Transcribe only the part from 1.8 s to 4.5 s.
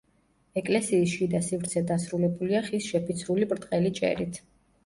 დასრულებულია ხის შეფიცრული ბრტყელი ჭერით.